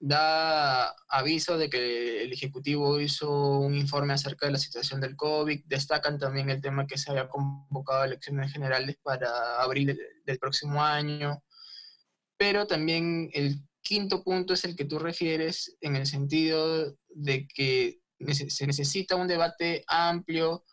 da 0.05 0.89
aviso 1.07 1.57
de 1.57 1.69
que 1.69 2.23
el 2.23 2.33
Ejecutivo 2.33 2.99
hizo 2.99 3.59
un 3.59 3.73
informe 3.73 4.13
acerca 4.13 4.45
de 4.45 4.51
la 4.51 4.57
situación 4.57 4.99
del 4.99 5.15
COVID, 5.15 5.63
destacan 5.65 6.19
también 6.19 6.49
el 6.49 6.61
tema 6.61 6.85
que 6.85 6.97
se 6.97 7.09
había 7.09 7.29
convocado 7.29 8.03
elecciones 8.03 8.51
generales 8.51 8.97
para 9.01 9.61
abril 9.61 9.97
del, 10.25 10.39
próximo 10.39 10.83
año, 10.83 11.41
pero 12.35 12.67
también 12.67 13.29
el 13.33 13.65
quinto 13.83 14.23
punto 14.23 14.53
es 14.53 14.63
el 14.65 14.75
que 14.75 14.85
tú 14.85 14.97
refieres 14.97 15.77
en 15.81 15.95
el 15.95 16.07
sentido 16.07 16.95
de 17.09 17.47
que 17.47 17.99
se 18.27 18.65
necesita 18.65 19.15
un 19.15 19.27
debate 19.27 19.83
amplio 19.87 20.63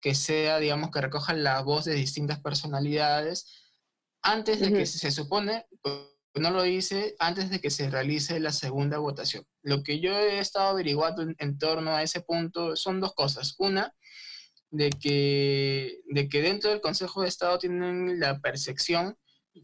que 0.00 0.14
sea, 0.14 0.58
digamos, 0.58 0.90
que 0.90 1.00
recoja 1.00 1.32
la 1.32 1.60
voz 1.62 1.84
de 1.86 1.94
distintas 1.94 2.40
personalidades 2.40 3.68
antes 4.22 4.60
de 4.60 4.72
que 4.72 4.86
se 4.86 5.10
supone, 5.10 5.66
no 6.34 6.50
lo 6.50 6.64
hice 6.66 7.16
antes 7.18 7.50
de 7.50 7.60
que 7.60 7.70
se 7.70 7.90
realice 7.90 8.38
la 8.40 8.52
segunda 8.52 8.98
votación. 8.98 9.44
Lo 9.62 9.82
que 9.82 10.00
yo 10.00 10.12
he 10.12 10.38
estado 10.38 10.68
averiguando 10.68 11.22
en, 11.22 11.58
torno 11.58 11.92
a 11.92 12.02
ese 12.02 12.20
punto 12.20 12.76
son 12.76 13.00
dos 13.00 13.14
cosas. 13.14 13.54
Una, 13.58 13.94
de 14.70 14.90
que, 14.90 16.00
de 16.06 16.28
que 16.28 16.42
dentro 16.42 16.70
del 16.70 16.80
Consejo 16.80 17.22
de 17.22 17.28
Estado 17.28 17.58
tienen 17.58 18.20
la 18.20 18.38
percepción 18.40 19.16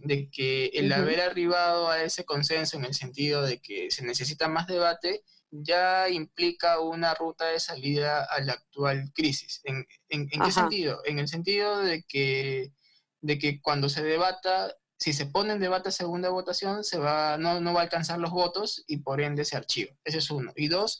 de 0.02 0.30
que 0.30 0.66
el 0.74 0.92
haber 0.92 1.20
arribado 1.20 1.88
a 1.88 2.02
ese 2.02 2.24
consenso 2.24 2.76
en 2.76 2.84
el 2.84 2.94
sentido 2.94 3.42
de 3.42 3.60
que 3.60 3.90
se 3.90 4.04
necesita 4.04 4.48
más 4.48 4.66
debate 4.66 5.22
ya 5.50 6.08
implica 6.08 6.80
una 6.80 7.14
ruta 7.14 7.46
de 7.46 7.60
salida 7.60 8.24
a 8.24 8.40
la 8.40 8.54
actual 8.54 9.12
crisis. 9.14 9.60
¿En, 9.64 9.86
en, 10.08 10.28
qué 10.28 10.50
sentido? 10.50 11.00
En 11.04 11.18
el 11.18 11.28
sentido 11.28 11.78
de 11.78 12.02
que, 12.02 12.72
de 13.20 13.38
que 13.38 13.60
cuando 13.60 13.88
se 13.88 14.02
debata 14.02 14.74
si 14.98 15.12
se 15.12 15.26
pone 15.26 15.52
en 15.52 15.60
debate 15.60 15.90
segunda 15.90 16.30
votación, 16.30 16.82
se 16.84 16.98
va, 16.98 17.36
no, 17.36 17.60
no, 17.60 17.74
va 17.74 17.80
a 17.80 17.82
alcanzar 17.82 18.18
los 18.18 18.30
votos 18.30 18.84
y 18.86 18.98
por 18.98 19.20
ende 19.20 19.44
se 19.44 19.56
archiva. 19.56 19.92
Ese 20.04 20.18
es 20.18 20.30
uno. 20.30 20.52
Y 20.56 20.68
dos, 20.68 20.98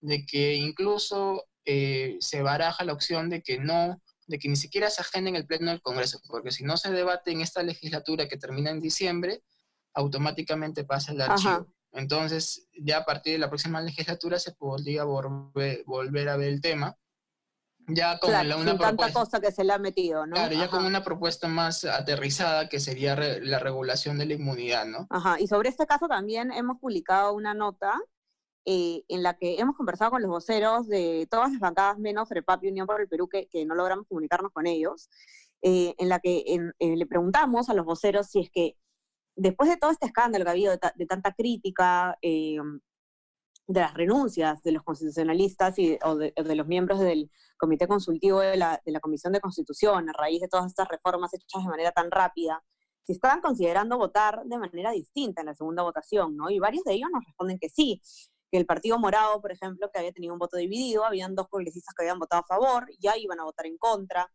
de 0.00 0.26
que 0.26 0.54
incluso 0.54 1.46
eh, 1.64 2.16
se 2.20 2.40
baraja 2.40 2.84
la 2.84 2.92
opción 2.92 3.28
de 3.28 3.42
que 3.42 3.58
no, 3.58 4.00
de 4.32 4.38
que 4.38 4.48
ni 4.48 4.56
siquiera 4.56 4.88
se 4.88 5.02
agende 5.02 5.28
en 5.28 5.36
el 5.36 5.46
pleno 5.46 5.70
del 5.70 5.82
Congreso, 5.82 6.18
porque 6.26 6.50
si 6.50 6.64
no 6.64 6.78
se 6.78 6.90
debate 6.90 7.32
en 7.32 7.42
esta 7.42 7.62
legislatura 7.62 8.26
que 8.26 8.38
termina 8.38 8.70
en 8.70 8.80
diciembre, 8.80 9.42
automáticamente 9.92 10.84
pasa 10.84 11.12
el 11.12 11.20
archivo. 11.20 11.66
Entonces, 11.92 12.66
ya 12.72 12.96
a 12.98 13.04
partir 13.04 13.34
de 13.34 13.38
la 13.38 13.50
próxima 13.50 13.82
legislatura 13.82 14.38
se 14.38 14.52
podría 14.52 15.04
volver 15.04 16.28
a 16.30 16.36
ver 16.36 16.48
el 16.48 16.62
tema 16.62 16.96
ya 17.88 18.18
con 18.18 18.30
una 18.30 18.78
tanta 18.78 19.12
cosa 19.12 19.40
que 19.40 19.50
se 19.50 19.64
le 19.64 19.72
ha 19.72 19.78
metido, 19.78 20.24
¿no? 20.24 20.36
Claro, 20.36 20.54
ya 20.54 20.70
con 20.70 20.84
una 20.84 21.02
propuesta 21.02 21.48
más 21.48 21.84
aterrizada 21.84 22.68
que 22.68 22.80
sería 22.80 23.16
la 23.16 23.58
regulación 23.58 24.18
de 24.18 24.26
la 24.26 24.34
inmunidad, 24.34 24.86
¿no? 24.86 25.08
Ajá, 25.10 25.40
y 25.40 25.46
sobre 25.46 25.68
este 25.68 25.84
caso 25.84 26.06
también 26.08 26.52
hemos 26.52 26.78
publicado 26.78 27.34
una 27.34 27.54
nota 27.54 28.00
eh, 28.64 29.04
en 29.08 29.22
la 29.22 29.34
que 29.36 29.58
hemos 29.58 29.76
conversado 29.76 30.12
con 30.12 30.22
los 30.22 30.30
voceros 30.30 30.86
de 30.86 31.26
todas 31.30 31.50
las 31.50 31.60
bancadas 31.60 31.98
menos 31.98 32.28
FREPAP 32.28 32.64
y 32.64 32.68
Unión 32.68 32.86
por 32.86 33.00
el 33.00 33.08
Perú, 33.08 33.28
que, 33.28 33.48
que 33.48 33.64
no 33.64 33.74
logramos 33.74 34.06
comunicarnos 34.06 34.52
con 34.52 34.66
ellos, 34.66 35.10
eh, 35.62 35.94
en 35.98 36.08
la 36.08 36.20
que 36.20 36.44
eh, 36.78 36.96
le 36.96 37.06
preguntamos 37.06 37.68
a 37.68 37.74
los 37.74 37.84
voceros 37.84 38.28
si 38.28 38.40
es 38.40 38.50
que 38.50 38.76
después 39.36 39.68
de 39.68 39.76
todo 39.76 39.90
este 39.90 40.06
escándalo 40.06 40.44
que 40.44 40.50
ha 40.50 40.52
habido 40.52 40.72
de, 40.72 41.06
tanta 41.06 41.32
crítica, 41.32 42.18
de 43.72 43.80
las 43.80 43.94
renuncias 43.94 44.62
de 44.62 44.72
los 44.72 44.82
constitucionalistas 44.82 45.78
y, 45.78 45.98
o 46.04 46.16
de, 46.16 46.32
los 46.54 46.66
miembros 46.66 47.00
del 47.00 47.30
Comité 47.56 47.86
Consultivo 47.88 48.40
de 48.40 48.56
la, 48.56 48.80
de 48.84 48.92
la, 48.92 49.00
Comisión 49.00 49.32
de 49.32 49.40
Constitución 49.40 50.08
a 50.08 50.12
raíz 50.12 50.40
de 50.40 50.48
todas 50.48 50.66
estas 50.66 50.88
reformas 50.88 51.32
hechas 51.34 51.62
de 51.62 51.70
manera 51.70 51.92
tan 51.92 52.10
rápida, 52.10 52.62
si 53.04 53.12
estaban 53.12 53.40
considerando 53.40 53.98
votar 53.98 54.44
de 54.44 54.58
manera 54.58 54.92
distinta 54.92 55.40
en 55.42 55.48
la 55.48 55.54
segunda 55.54 55.82
votación, 55.82 56.36
¿no? 56.36 56.50
Y 56.50 56.58
varios 56.58 56.84
de 56.84 56.94
ellos 56.94 57.10
nos 57.12 57.24
responden 57.24 57.58
que 57.58 57.68
sí, 57.68 58.00
que 58.52 58.58
el 58.58 58.66
Partido 58.66 58.98
Morado, 58.98 59.40
por 59.40 59.50
ejemplo, 59.50 59.90
que 59.90 59.98
había 59.98 60.12
tenido 60.12 60.34
un 60.34 60.38
voto 60.38 60.58
dividido, 60.58 61.06
habían 61.06 61.34
dos 61.34 61.48
congresistas 61.48 61.94
que 61.94 62.02
habían 62.02 62.18
votado 62.18 62.42
a 62.42 62.46
favor, 62.46 62.86
ya 63.00 63.16
iban 63.16 63.40
a 63.40 63.44
votar 63.44 63.64
en 63.66 63.78
contra. 63.78 64.30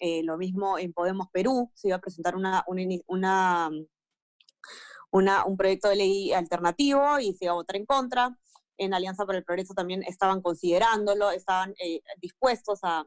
Eh, 0.00 0.24
lo 0.24 0.36
mismo 0.36 0.76
en 0.76 0.92
Podemos 0.92 1.28
Perú, 1.32 1.70
se 1.74 1.86
iba 1.88 1.96
a 1.96 2.00
presentar 2.00 2.34
una, 2.34 2.64
una, 3.06 3.70
un 5.12 5.56
proyecto 5.56 5.88
de 5.88 5.96
ley 5.96 6.32
alternativo 6.32 7.20
y 7.20 7.32
se 7.34 7.44
iba 7.44 7.52
a 7.52 7.56
votar 7.56 7.76
en 7.76 7.86
contra. 7.86 8.36
En 8.76 8.92
Alianza 8.92 9.24
por 9.24 9.36
el 9.36 9.44
Progreso 9.44 9.72
también 9.72 10.02
estaban 10.02 10.42
considerándolo, 10.42 11.30
estaban 11.30 11.72
eh, 11.78 12.00
dispuestos 12.20 12.80
a, 12.82 13.06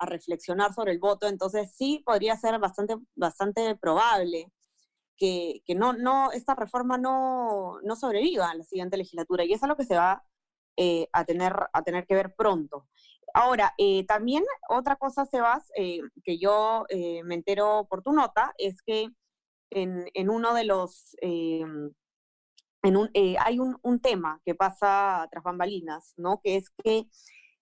reflexionar 0.00 0.74
sobre 0.74 0.90
el 0.92 0.98
voto, 0.98 1.28
entonces 1.28 1.72
sí 1.72 2.02
podría 2.04 2.36
ser 2.36 2.58
bastante, 2.58 2.96
bastante 3.14 3.76
probable 3.76 4.50
que, 5.20 5.74
no, 5.76 5.92
no, 5.92 6.32
esta 6.32 6.54
reforma 6.54 6.98
no, 6.98 7.78
sobreviva 7.94 8.50
en 8.50 8.58
la 8.58 8.64
siguiente 8.64 8.96
legislatura, 8.96 9.44
y 9.44 9.52
eso 9.52 9.66
es 9.66 9.68
lo 9.68 9.76
que 9.76 9.84
se 9.84 9.96
va 9.96 10.24
eh, 10.76 11.08
a, 11.12 11.24
tener, 11.24 11.54
a 11.72 11.82
tener 11.82 12.06
que 12.06 12.14
ver 12.14 12.34
pronto. 12.34 12.88
Ahora, 13.34 13.74
eh, 13.78 14.04
también 14.06 14.44
otra 14.68 14.96
cosa, 14.96 15.26
Sebas, 15.26 15.70
que 15.76 16.38
yo 16.38 16.86
me 17.24 17.34
entero 17.34 17.86
por 17.88 18.02
tu 18.02 18.12
nota, 18.12 18.54
es 18.58 18.82
que 18.82 19.10
en, 19.70 20.30
uno 20.30 20.54
de 20.54 20.64
los 20.64 21.16
eh, 21.22 21.64
hay 23.38 23.58
un, 23.58 24.00
tema 24.00 24.40
que 24.44 24.54
pasa 24.54 25.28
tras 25.30 25.44
bambalinas, 25.44 26.14
¿no? 26.16 26.40
Que 26.42 26.56
es 26.56 26.70
que 26.70 27.06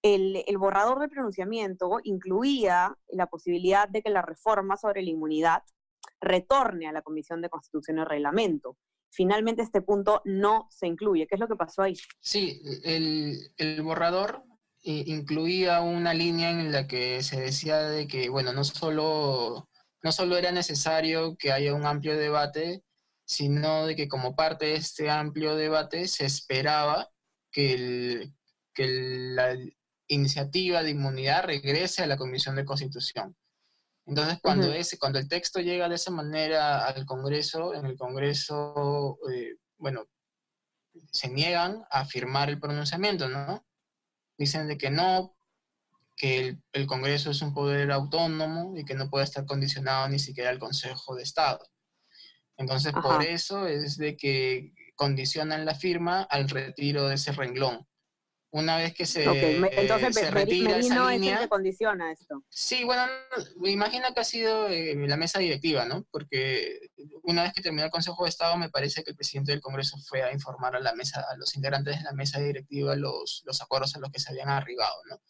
el, 0.02 0.58
borrador 0.58 1.00
de 1.00 1.08
pronunciamiento 1.08 1.98
incluía 2.04 2.96
la 3.08 3.26
posibilidad 3.26 3.88
de 3.88 4.02
que 4.02 4.10
la 4.10 4.22
reforma 4.22 4.76
sobre 4.76 5.02
la 5.02 5.10
inmunidad 5.10 5.62
retorne 6.20 6.88
a 6.88 6.92
la 6.92 7.02
Comisión 7.02 7.40
de 7.40 7.48
Constitución 7.48 7.98
y 7.98 8.04
Reglamento. 8.04 8.76
Finalmente 9.10 9.62
este 9.62 9.80
punto 9.80 10.22
no 10.24 10.68
se 10.70 10.86
incluye. 10.86 11.26
¿Qué 11.26 11.34
es 11.36 11.40
lo 11.40 11.48
que 11.48 11.56
pasó 11.56 11.82
ahí? 11.82 11.94
Sí, 12.20 12.60
el, 12.84 13.82
borrador 13.82 14.42
eh, 14.82 15.04
incluía 15.06 15.80
una 15.80 16.12
línea 16.14 16.50
en 16.50 16.72
la 16.72 16.86
que 16.86 17.22
se 17.22 17.40
decía 17.40 17.78
de 17.78 18.06
que, 18.06 18.28
bueno, 18.28 18.52
no 18.52 18.64
solo, 18.64 19.68
no 20.02 20.12
solo 20.12 20.36
era 20.36 20.52
necesario 20.52 21.36
que 21.36 21.52
haya 21.52 21.74
un 21.74 21.86
amplio 21.86 22.16
debate, 22.16 22.82
sino 23.24 23.86
de 23.86 23.94
que 23.94 24.08
como 24.08 24.34
parte 24.34 24.66
de 24.66 24.76
este 24.76 25.10
amplio 25.10 25.54
debate 25.54 26.08
se 26.08 26.24
esperaba 26.24 27.10
que, 27.52 28.30
la 28.76 29.58
iniciativa 30.06 30.84
de 30.84 30.90
inmunidad 30.90 31.44
regrese 31.44 32.04
a 32.04 32.06
la 32.06 32.16
Comisión 32.16 32.54
de 32.54 32.64
Constitución. 32.64 33.36
Entonces, 34.08 34.38
cuando, 34.40 34.72
ese, 34.72 34.98
cuando 34.98 35.18
el 35.18 35.28
texto 35.28 35.60
llega 35.60 35.88
de 35.88 35.96
esa 35.96 36.10
manera 36.10 36.86
al 36.86 37.04
Congreso, 37.04 37.74
en 37.74 37.84
el 37.84 37.96
Congreso, 37.96 39.18
eh, 39.30 39.56
bueno, 39.76 40.06
se 41.12 41.28
niegan 41.28 41.84
a 41.90 42.06
firmar 42.06 42.48
el 42.48 42.58
pronunciamiento, 42.58 43.28
¿no? 43.28 43.66
Dicen 44.38 44.66
de 44.66 44.78
que 44.78 44.90
no, 44.90 45.36
que 46.16 46.38
el, 46.38 46.62
el 46.72 46.86
Congreso 46.86 47.30
es 47.30 47.42
un 47.42 47.52
poder 47.52 47.92
autónomo 47.92 48.78
y 48.78 48.84
que 48.86 48.94
no 48.94 49.10
puede 49.10 49.24
estar 49.24 49.44
condicionado 49.44 50.08
ni 50.08 50.18
siquiera 50.18 50.48
al 50.48 50.58
Consejo 50.58 51.14
de 51.14 51.22
Estado. 51.22 51.60
Entonces, 52.56 52.94
por 52.94 53.22
eso 53.22 53.66
es 53.66 53.98
de 53.98 54.16
que 54.16 54.72
condicionan 54.96 55.66
la 55.66 55.74
firma 55.74 56.22
al 56.22 56.48
retiro 56.48 57.08
de 57.08 57.16
ese 57.16 57.32
renglón. 57.32 57.86
Una 58.50 58.78
vez 58.78 58.94
que 58.94 59.04
se, 59.04 59.24
Entonces, 59.24 60.14
se 60.14 60.30
retira 60.30 60.78
esa 60.78 61.10
línea, 61.10 61.34
es 61.34 61.36
el 61.36 61.44
que 61.44 61.48
condiciona 61.50 62.10
esto. 62.10 62.42
Sí, 62.48 62.82
bueno, 62.84 63.04
me 63.56 63.70
imagino 63.70 64.06
que 64.14 64.20
ha 64.20 64.24
sido 64.24 64.68
eh, 64.68 64.94
la 65.06 65.18
mesa 65.18 65.38
directiva, 65.38 65.84
¿no? 65.84 66.06
Porque 66.10 66.88
una 67.24 67.42
vez 67.42 67.52
que 67.52 67.60
terminó 67.60 67.84
el 67.84 67.90
Consejo 67.90 68.24
de 68.24 68.30
Estado, 68.30 68.56
me 68.56 68.70
parece 68.70 69.04
que 69.04 69.10
el 69.10 69.16
presidente 69.16 69.52
del 69.52 69.60
Congreso 69.60 69.98
fue 69.98 70.22
a 70.22 70.32
informar 70.32 70.76
a 70.76 70.80
la 70.80 70.94
mesa, 70.94 71.26
a 71.30 71.36
los 71.36 71.54
integrantes 71.56 71.98
de 71.98 72.04
la 72.04 72.12
mesa 72.12 72.40
directiva 72.40 72.96
los, 72.96 73.42
los 73.44 73.60
acuerdos 73.60 73.94
a 73.96 73.98
los 73.98 74.10
que 74.10 74.18
se 74.20 74.30
habían 74.30 74.48
arribado, 74.48 74.96
¿no? 75.10 75.20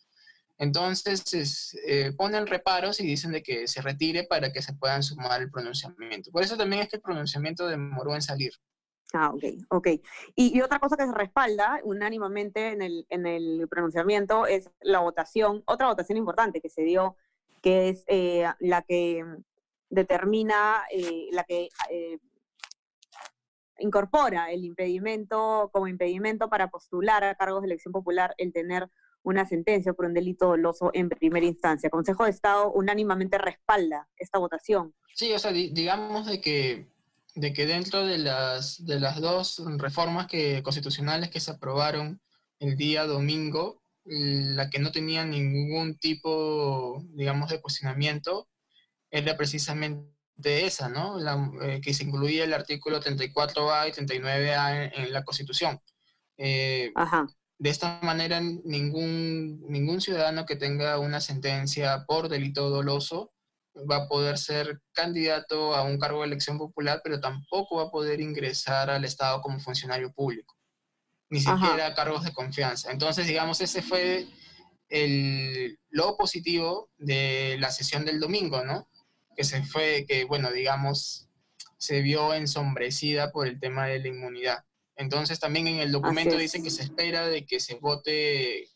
Entonces 0.59 1.77
eh, 1.87 2.13
ponen 2.17 2.47
reparos 2.47 3.01
y 3.01 3.07
dicen 3.07 3.31
de 3.31 3.43
que 3.43 3.69
se 3.69 3.81
retire 3.81 4.25
para 4.25 4.53
que 4.53 4.61
se 4.61 4.75
puedan 4.75 5.05
sumar 5.05 5.41
el 5.41 5.51
pronunciamiento. 5.51 6.33
Por 6.33 6.43
eso 6.43 6.57
también 6.57 6.83
es 6.83 6.89
que 6.89 6.97
el 6.97 7.03
pronunciamiento 7.03 7.67
demoró 7.69 8.15
en 8.15 8.23
salir. 8.23 8.53
Ah, 9.15 9.31
ok, 9.31 9.45
ok. 9.71 9.88
Y, 10.35 10.61
otra 10.61 10.79
cosa 10.79 10.97
que 10.97 11.07
se 11.07 11.12
respalda 11.12 11.81
unánimamente 11.83 12.73
en 12.73 12.83
el, 12.83 13.07
en 13.09 13.27
el, 13.27 13.67
pronunciamiento 13.69 14.47
es 14.47 14.71
la 14.81 15.00
votación, 15.00 15.62
otra 15.67 15.88
votación 15.88 16.19
importante 16.19 16.61
que 16.61 16.69
se 16.69 16.83
dio, 16.83 17.17
que 17.62 17.88
es 17.88 18.05
eh, 18.07 18.45
la 18.61 18.83
que 18.83 19.25
determina, 19.88 20.83
eh, 20.91 21.29
la 21.33 21.45
que 21.45 21.69
incorpora 23.79 24.50
el 24.50 24.65
impedimento 24.65 25.71
como 25.73 25.88
impedimento 25.88 26.49
para 26.49 26.69
postular 26.69 27.25
a 27.25 27.35
cargos 27.35 27.62
de 27.62 27.67
elección 27.67 27.93
popular 27.93 28.35
el 28.37 28.53
tener 28.53 28.91
una 29.23 29.47
sentencia 29.47 29.93
por 29.93 30.07
un 30.07 30.15
delito 30.15 30.47
doloso 30.47 30.91
en 30.95 31.09
primera 31.09 31.47
instancia. 31.47 31.91
Consejo 31.91 32.25
de 32.25 32.31
Estado 32.31 32.73
unánimamente 32.73 33.38
respalda 33.38 34.09
esta 34.17 34.38
votación. 34.38 34.95
Sí, 35.15 35.33
o 35.33 35.38
sea, 35.38 35.53
digamos 35.53 36.27
de 36.27 36.41
que, 36.41 36.88
de 37.38 37.52
que 37.52 37.66
dentro 37.66 38.04
de 38.04 38.18
las, 38.18 38.85
de 38.85 38.99
las 38.99 39.21
dos 39.21 39.62
reformas 39.76 40.26
que, 40.26 40.62
constitucionales 40.62 41.30
que 41.30 41.40
se 41.40 41.52
aprobaron 41.52 42.21
el 42.59 42.76
día 42.76 43.07
domingo, 43.07 43.80
la 44.04 44.71
que 44.71 44.80
no 44.80 44.90
tenía 44.90 45.25
ningún 45.25 45.97
tipo, 45.99 47.02
digamos, 47.11 47.50
de 47.50 47.61
cuestionamiento, 47.61 48.49
era 49.11 49.37
precisamente 49.37 50.09
esa, 50.42 50.88
¿no? 50.88 51.18
La, 51.18 51.50
eh, 51.62 51.80
que 51.80 51.95
se 51.95 52.04
incluía 52.04 52.45
el 52.45 52.54
artículo 52.54 53.00
34A 53.00 53.88
y 53.88 53.92
39A 53.92 54.90
en, 54.95 55.12
la 55.12 55.23
Constitución. 55.25 55.80
Eh, 56.37 56.92
de 57.59 57.71
esta 57.71 58.00
manera, 58.02 58.40
ningún, 58.40 59.61
ningún 59.68 60.00
ciudadano 60.00 60.45
que 60.45 60.57
tenga 60.57 60.99
una 60.99 61.21
sentencia 61.21 62.04
por 62.07 62.28
delito 62.28 62.71
doloso 62.71 63.33
va 63.91 63.97
a 63.97 64.09
poder 64.09 64.39
ser 64.39 64.81
candidato 64.93 65.75
a 65.75 65.83
un 65.83 65.99
cargo 65.99 66.21
de 66.21 66.29
elección 66.29 66.59
popular, 66.59 67.01
pero 67.03 67.21
tampoco 67.21 67.77
va 67.77 67.85
a 67.85 67.91
poder 67.91 68.21
ingresar 68.21 68.91
al 68.91 69.05
Estado 69.05 69.41
como 69.41 69.61
funcionario 69.61 70.13
público, 70.13 70.57
ni 71.31 71.41
siquiera 71.41 71.95
cargos 71.95 72.25
de 72.25 72.33
confianza. 72.33 72.91
Entonces, 72.91 73.27
digamos, 73.27 73.61
ese 73.61 73.83
fue 73.83 74.27
el, 74.89 75.79
lo 75.91 76.17
positivo 76.17 76.91
de 76.97 77.57
la 77.61 77.71
sesión 77.71 78.05
del 78.05 78.21
domingo, 78.21 78.65
¿no? 78.65 78.89
Que 79.37 79.45
se 79.45 79.63
fue, 79.63 80.05
que 80.09 80.25
bueno, 80.25 80.51
digamos, 80.51 81.29
se 81.77 82.01
vio 82.01 82.35
ensombrecida 82.35 83.31
por 83.31 83.47
el 83.47 83.61
tema 83.61 83.87
de 83.87 84.01
la 84.01 84.09
inmunidad. 84.09 84.65
Entonces, 84.97 85.39
también 85.39 85.69
en 85.69 85.79
el 85.79 85.93
documento 85.93 86.37
dicen 86.37 86.65
que 86.65 86.71
se 86.71 86.83
espera 86.83 87.29
de 87.29 87.47
que 87.47 87.61
se 87.61 87.77
vote, 87.77 88.69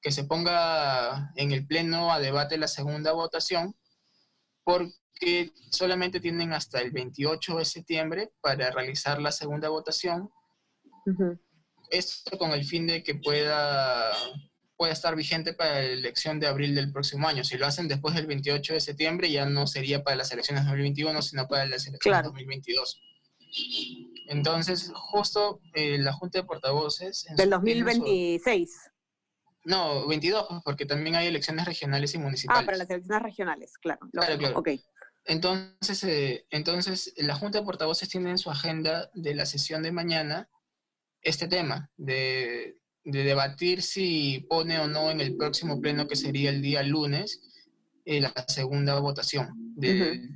que 0.00 0.10
se 0.10 0.24
ponga 0.24 1.30
en 1.36 1.52
el 1.52 1.66
Pleno 1.66 2.12
a 2.12 2.18
debate 2.18 2.56
la 2.58 2.66
segunda 2.66 3.12
votación 3.12 3.76
porque 4.64 5.52
solamente 5.70 6.20
tienen 6.20 6.52
hasta 6.52 6.80
el 6.80 6.90
28 6.90 7.58
de 7.58 7.64
septiembre 7.64 8.32
para 8.40 8.70
realizar 8.70 9.20
la 9.20 9.32
segunda 9.32 9.68
votación. 9.68 10.30
Esto 11.90 12.38
con 12.38 12.52
el 12.52 12.64
fin 12.64 12.86
de 12.86 13.02
que 13.02 13.14
pueda, 13.14 14.12
pueda 14.76 14.92
estar 14.92 15.14
vigente 15.16 15.52
para 15.52 15.74
la 15.74 15.80
elección 15.80 16.40
de 16.40 16.46
abril 16.46 16.74
del 16.74 16.92
próximo 16.92 17.28
año. 17.28 17.44
Si 17.44 17.58
lo 17.58 17.66
hacen 17.66 17.88
después 17.88 18.14
del 18.14 18.26
28 18.26 18.74
de 18.74 18.80
septiembre, 18.80 19.30
ya 19.30 19.46
no 19.46 19.66
sería 19.66 20.02
para 20.02 20.16
las 20.16 20.32
elecciones 20.32 20.64
2021, 20.64 21.22
sino 21.22 21.48
para 21.48 21.66
las 21.66 21.86
elecciones 21.86 22.24
2022. 22.24 23.00
Entonces, 24.28 24.90
justo 24.94 25.60
eh, 25.74 25.98
la 25.98 26.12
Junta 26.12 26.38
de 26.38 26.44
Portavoces... 26.44 27.26
Del 27.36 27.50
2026. 27.50 28.91
No, 29.64 30.06
22, 30.06 30.46
pues, 30.48 30.60
porque 30.64 30.86
también 30.86 31.16
hay 31.16 31.28
elecciones 31.28 31.66
regionales 31.66 32.14
y 32.14 32.18
municipales. 32.18 32.62
Ah, 32.62 32.66
para 32.66 32.78
las 32.78 32.90
elecciones 32.90 33.22
regionales, 33.22 33.78
claro. 33.78 34.00
Claro, 34.12 34.38
claro. 34.38 34.62
Entonces, 35.24 36.02
eh, 36.04 36.46
entonces, 36.50 37.14
la 37.16 37.36
Junta 37.36 37.60
de 37.60 37.64
Portavoces 37.64 38.08
tiene 38.08 38.30
en 38.30 38.38
su 38.38 38.50
agenda 38.50 39.08
de 39.14 39.34
la 39.34 39.46
sesión 39.46 39.82
de 39.82 39.92
mañana 39.92 40.48
este 41.20 41.46
tema, 41.46 41.90
de, 41.96 42.78
debatir 43.04 43.82
si 43.82 44.46
pone 44.48 44.78
o 44.80 44.88
no 44.88 45.10
en 45.10 45.20
el 45.20 45.36
próximo 45.36 45.80
pleno, 45.80 46.08
que 46.08 46.16
sería 46.16 46.50
el 46.50 46.60
día 46.60 46.82
lunes, 46.82 47.40
eh, 48.04 48.20
la 48.20 48.32
segunda 48.48 48.98
votación 48.98 49.50
de, 49.76 50.28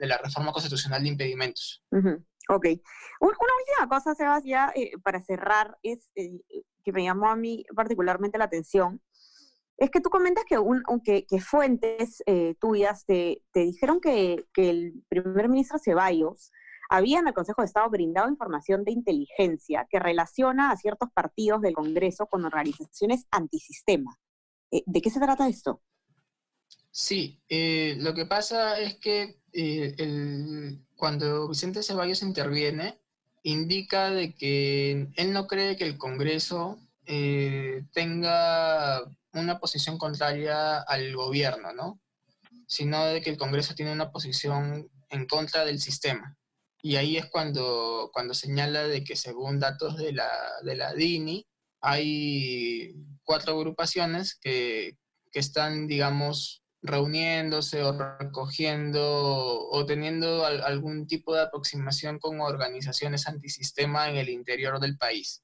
la, 0.00 0.18
reforma 0.18 0.52
constitucional 0.52 1.02
de 1.02 1.08
impedimentos. 1.08 1.82
Ok. 2.50 2.66
una 3.20 3.30
última 3.30 3.88
cosa, 3.88 4.14
Sebas, 4.14 4.44
ya 4.44 4.70
eh, 4.74 4.92
para 5.02 5.22
cerrar, 5.22 5.78
es 5.82 6.10
que 6.88 6.92
me 7.00 7.04
llamó 7.04 7.28
a 7.28 7.36
mí 7.36 7.66
particularmente 7.74 8.38
la 8.38 8.44
atención, 8.44 9.02
es 9.76 9.90
que 9.90 10.00
tú 10.00 10.08
comentas 10.10 10.44
que, 10.44 10.58
un, 10.58 10.82
que, 11.04 11.26
fuentes 11.40 12.22
eh, 12.26 12.56
tuyas 12.60 13.04
te, 13.04 13.42
dijeron 13.54 14.00
que, 14.00 14.46
el 14.56 15.04
primer 15.08 15.48
ministro 15.48 15.78
Ceballos 15.78 16.50
había 16.90 17.18
en 17.18 17.28
el 17.28 17.34
Consejo 17.34 17.60
de 17.62 17.66
Estado 17.66 17.90
brindado 17.90 18.28
información 18.28 18.82
de 18.84 18.92
inteligencia 18.92 19.86
que 19.90 19.98
relaciona 19.98 20.70
a 20.70 20.76
ciertos 20.76 21.10
partidos 21.14 21.60
del 21.60 21.74
Congreso 21.74 22.26
con 22.26 22.44
organizaciones 22.44 23.26
antisistema. 23.30 24.18
Eh, 24.70 24.82
¿De 24.86 25.00
qué 25.00 25.10
se 25.10 25.20
trata 25.20 25.48
esto? 25.48 25.82
Sí, 26.90 27.40
eh, 27.48 27.96
lo 27.98 28.14
que 28.14 28.24
pasa 28.24 28.80
es 28.80 28.96
que 28.96 29.36
cuando 30.96 31.48
Vicente 31.48 31.82
Ceballos 31.82 32.22
interviene, 32.22 32.98
indica 33.42 34.10
de 34.10 34.34
que 34.34 35.08
él 35.16 35.32
no 35.32 35.46
cree 35.46 35.76
que 35.76 35.84
el 35.84 35.98
Congreso 35.98 36.78
eh, 37.10 37.84
tenga 37.92 39.02
una 39.32 39.58
posición 39.58 39.96
contraria 39.96 40.80
al 40.82 41.16
gobierno, 41.16 41.72
¿no? 41.72 42.00
Sino 42.66 43.06
de 43.06 43.22
que 43.22 43.30
el 43.30 43.38
Congreso 43.38 43.74
tiene 43.74 43.92
una 43.92 44.10
posición 44.12 44.90
en 45.08 45.26
contra 45.26 45.64
del 45.64 45.80
sistema. 45.80 46.36
Y 46.82 46.96
ahí 46.96 47.16
es 47.16 47.26
cuando, 47.26 48.10
cuando 48.12 48.34
señala 48.34 48.86
de 48.86 49.04
que 49.04 49.16
según 49.16 49.58
datos 49.58 49.96
de 49.96 50.12
la, 50.12 50.30
de 50.62 50.76
la 50.76 50.92
DINI, 50.92 51.46
hay 51.80 52.94
cuatro 53.24 53.54
agrupaciones 53.54 54.34
que, 54.38 54.98
que 55.32 55.38
están, 55.38 55.86
digamos, 55.86 56.62
reuniéndose 56.82 57.82
o 57.84 57.92
recogiendo 58.18 59.66
o 59.70 59.86
teniendo 59.86 60.44
algún 60.44 61.06
tipo 61.06 61.34
de 61.34 61.42
aproximación 61.42 62.18
con 62.18 62.40
organizaciones 62.40 63.26
antisistema 63.26 64.10
en 64.10 64.16
el 64.16 64.28
interior 64.28 64.78
del 64.78 64.98
país. 64.98 65.42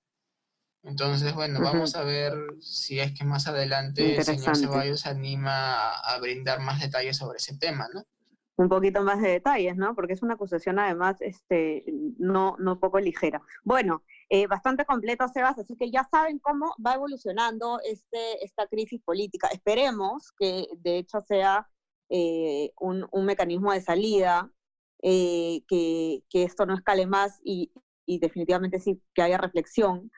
Entonces, 0.84 1.34
bueno, 1.34 1.60
vamos 1.60 1.96
a 1.96 2.04
ver 2.04 2.34
si 2.60 3.00
es 3.00 3.12
que 3.12 3.24
más 3.24 3.46
adelante 3.46 4.16
el 4.16 4.22
señor 4.22 4.56
Ceballos 4.56 5.06
anima 5.06 5.90
a, 5.90 6.18
brindar 6.20 6.60
más 6.60 6.80
detalles 6.80 7.16
sobre 7.16 7.38
ese 7.38 7.56
tema, 7.56 7.88
¿no? 7.92 8.04
Un 8.56 8.68
poquito 8.68 9.02
más 9.02 9.20
de 9.20 9.30
detalles, 9.30 9.76
¿no? 9.76 9.94
Porque 9.94 10.12
es 10.12 10.22
una 10.22 10.34
acusación 10.34 10.78
además 10.78 11.16
este, 11.20 11.84
no, 12.18 12.56
no 12.58 12.78
poco 12.78 13.00
ligera. 13.00 13.42
Bueno, 13.64 14.04
eh, 14.28 14.46
bastante 14.46 14.84
completo, 14.84 15.26
Sebas, 15.28 15.58
así 15.58 15.74
que 15.76 15.90
ya 15.90 16.06
saben 16.10 16.38
cómo 16.38 16.74
va 16.84 16.94
evolucionando 16.94 17.80
este, 17.84 18.44
esta 18.44 18.66
crisis 18.66 19.00
política. 19.02 19.48
Esperemos 19.48 20.32
que 20.38 20.66
de 20.78 20.98
hecho 20.98 21.20
sea 21.20 21.68
eh, 22.10 22.72
un, 22.78 23.08
mecanismo 23.24 23.72
de 23.72 23.80
salida, 23.80 24.50
eh, 25.02 25.62
que, 25.68 26.22
esto 26.32 26.66
no 26.66 26.74
escale 26.74 27.06
más 27.06 27.40
y, 27.44 27.72
definitivamente 28.06 28.80
sí 28.80 29.02
que 29.14 29.22
haya 29.22 29.38
reflexión. 29.38 30.10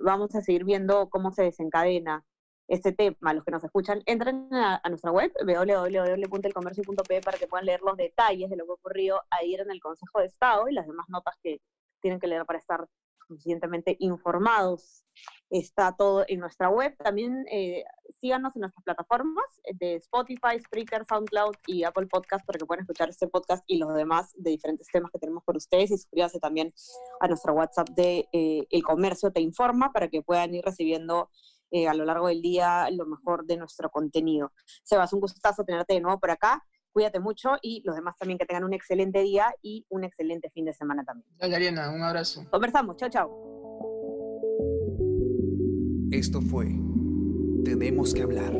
Vamos 0.00 0.34
a 0.34 0.42
seguir 0.42 0.64
viendo 0.64 1.08
cómo 1.10 1.32
se 1.32 1.42
desencadena 1.42 2.24
este 2.68 2.92
tema. 2.92 3.34
Los 3.34 3.44
que 3.44 3.50
nos 3.50 3.64
escuchan, 3.64 4.02
entren 4.06 4.48
a, 4.52 4.80
nuestra 4.88 5.10
web, 5.10 5.32
www.elcomercio.p, 5.44 7.20
para 7.20 7.38
que 7.38 7.46
puedan 7.46 7.66
leer 7.66 7.82
los 7.82 7.96
detalles 7.96 8.50
de 8.50 8.56
lo 8.56 8.64
que 8.64 8.72
ocurrió 8.72 9.20
ayer 9.30 9.60
en 9.60 9.70
el 9.70 9.80
Consejo 9.80 10.20
de 10.20 10.26
Estado 10.26 10.68
y 10.68 10.74
las 10.74 10.86
demás 10.86 11.08
notas 11.08 11.36
que, 11.42 11.60
tienen 12.02 12.20
que 12.20 12.26
leer 12.26 12.44
para 12.44 12.58
estar 12.58 12.86
suficientemente 13.32 13.96
informados. 13.98 15.04
Está 15.50 15.94
todo 15.96 16.24
en 16.28 16.40
nuestra 16.40 16.68
web. 16.68 16.96
También 16.96 17.44
eh, 17.50 17.84
síganos 18.20 18.54
en 18.56 18.60
nuestras 18.60 18.84
plataformas 18.84 19.44
de 19.74 19.96
Spotify, 19.96 20.58
Spreaker, 20.64 21.04
SoundCloud 21.06 21.54
y 21.66 21.84
Apple 21.84 22.06
Podcast 22.06 22.46
para 22.46 22.58
que 22.58 22.64
puedan 22.64 22.82
escuchar 22.82 23.10
este 23.10 23.28
podcast 23.28 23.62
y 23.66 23.78
los 23.78 23.94
demás 23.94 24.32
de 24.36 24.50
diferentes 24.50 24.86
temas 24.88 25.10
que 25.10 25.18
tenemos 25.18 25.44
por 25.44 25.56
ustedes. 25.56 25.90
Y 25.90 25.98
suscríbanse 25.98 26.38
también 26.40 26.72
a 27.20 27.28
nuestro 27.28 27.52
WhatsApp 27.52 27.88
de 27.90 28.28
eh, 28.32 28.66
El 28.70 28.82
Comercio 28.82 29.30
Te 29.30 29.40
Informa 29.40 29.92
para 29.92 30.08
que 30.08 30.22
puedan 30.22 30.54
ir 30.54 30.64
recibiendo 30.64 31.28
eh, 31.70 31.88
a 31.88 31.94
lo 31.94 32.04
largo 32.04 32.28
del 32.28 32.42
día 32.42 32.88
lo 32.90 33.06
mejor 33.06 33.44
de 33.46 33.56
nuestro 33.56 33.90
contenido. 33.90 34.52
Sebas, 34.82 35.12
un 35.12 35.20
gustazo 35.20 35.64
tenerte 35.64 35.94
de 35.94 36.00
nuevo 36.00 36.18
por 36.20 36.30
acá 36.30 36.62
cuídate 36.92 37.20
mucho 37.20 37.56
y 37.60 37.82
los 37.84 37.96
demás 37.96 38.16
también 38.16 38.38
que 38.38 38.46
tengan 38.46 38.64
un 38.64 38.72
excelente 38.72 39.20
día 39.20 39.54
y 39.62 39.86
un 39.88 40.04
excelente 40.04 40.50
fin 40.50 40.64
de 40.64 40.72
semana 40.72 41.04
también. 41.04 41.26
Dale, 41.38 41.56
Ariana, 41.56 41.90
un 41.90 42.02
abrazo. 42.02 42.46
Conversamos, 42.50 42.96
chao, 42.96 43.10
chao. 43.10 43.52
Esto 46.10 46.40
fue 46.42 46.66
Tenemos 47.64 48.12
que 48.12 48.22
hablar. 48.22 48.52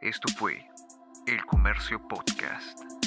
Esto 0.00 0.28
fue 0.36 0.68
El 1.26 1.44
Comercio 1.46 1.98
Podcast. 2.06 3.03